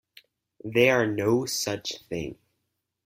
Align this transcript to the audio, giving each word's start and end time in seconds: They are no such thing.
They 0.65 0.89
are 0.89 1.05
no 1.05 1.45
such 1.45 1.99
thing. 2.09 2.39